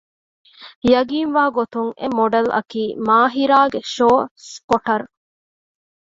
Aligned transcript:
ޔަގީންވާގޮތުން 0.93 1.91
އެ 1.99 2.05
މޮޑެލްއަކީ 2.17 2.83
މާހިރާގެ 3.07 3.79
ޝޯ 3.93 4.09
ސްޕޮޓަރު 4.49 5.07